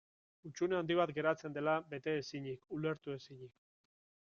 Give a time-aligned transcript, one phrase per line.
[0.47, 3.59] Hutsune handi bat geratzen dela bete ezinik, ulertu ezinik.